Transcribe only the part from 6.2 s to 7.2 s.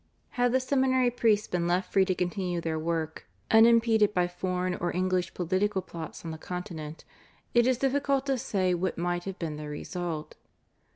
on the Continent,